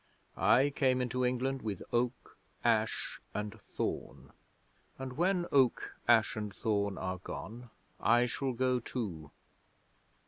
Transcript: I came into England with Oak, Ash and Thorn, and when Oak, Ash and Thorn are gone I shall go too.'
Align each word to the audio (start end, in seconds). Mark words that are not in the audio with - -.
I 0.35 0.71
came 0.71 0.99
into 0.99 1.23
England 1.23 1.61
with 1.61 1.83
Oak, 1.93 2.35
Ash 2.63 3.21
and 3.35 3.53
Thorn, 3.61 4.31
and 4.97 5.13
when 5.13 5.45
Oak, 5.51 5.93
Ash 6.07 6.35
and 6.35 6.51
Thorn 6.51 6.97
are 6.97 7.19
gone 7.19 7.69
I 7.99 8.25
shall 8.25 8.53
go 8.53 8.79
too.' 8.79 9.29